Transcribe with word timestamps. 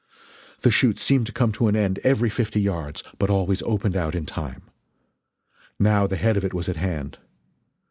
The 0.61 0.71
chute 0.71 0.97
seemed 0.97 1.27
to 1.27 1.31
come 1.31 1.51
to 1.51 1.67
an 1.67 1.75
end 1.75 1.99
every 2.03 2.31
fifty 2.31 2.59
yards, 2.59 3.03
but 3.19 3.29
always 3.29 3.61
opened 3.61 3.95
out 3.95 4.15
in 4.15 4.25
time. 4.25 4.63
Now 5.77 6.07
the 6.07 6.15
head 6.17 6.37
of 6.37 6.43
it 6.43 6.55
was 6.55 6.67
at 6.67 6.77
hand. 6.77 7.19